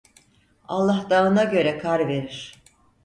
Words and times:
Allah 0.67 1.07
dağına 1.09 1.43
göre 1.43 1.77
kar 1.77 2.07
verir. 2.07 2.61